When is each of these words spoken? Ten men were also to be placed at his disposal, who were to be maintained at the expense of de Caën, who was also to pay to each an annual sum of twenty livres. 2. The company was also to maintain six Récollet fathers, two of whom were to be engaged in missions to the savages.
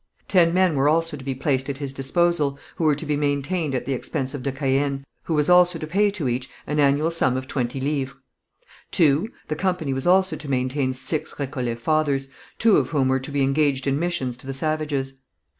Ten 0.27 0.51
men 0.51 0.73
were 0.73 0.89
also 0.89 1.15
to 1.15 1.23
be 1.23 1.35
placed 1.35 1.69
at 1.69 1.77
his 1.77 1.93
disposal, 1.93 2.57
who 2.77 2.85
were 2.85 2.95
to 2.95 3.05
be 3.05 3.15
maintained 3.15 3.75
at 3.75 3.85
the 3.85 3.93
expense 3.93 4.33
of 4.33 4.41
de 4.41 4.51
Caën, 4.51 5.03
who 5.25 5.35
was 5.35 5.47
also 5.47 5.77
to 5.77 5.85
pay 5.85 6.09
to 6.09 6.27
each 6.27 6.49
an 6.65 6.79
annual 6.79 7.11
sum 7.11 7.37
of 7.37 7.47
twenty 7.47 7.79
livres. 7.79 8.15
2. 8.93 9.27
The 9.47 9.55
company 9.55 9.93
was 9.93 10.07
also 10.07 10.35
to 10.35 10.49
maintain 10.49 10.93
six 10.93 11.35
Récollet 11.35 11.77
fathers, 11.77 12.29
two 12.57 12.77
of 12.77 12.89
whom 12.89 13.09
were 13.09 13.19
to 13.19 13.29
be 13.29 13.43
engaged 13.43 13.85
in 13.85 13.99
missions 13.99 14.37
to 14.37 14.47
the 14.47 14.55
savages. 14.55 15.17